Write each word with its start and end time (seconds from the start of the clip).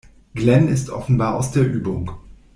Glenn 0.35 0.67
ist 0.67 0.89
offenbar 0.89 1.35
aus 1.35 1.51
der 1.51 1.61
Übung. 1.71 2.09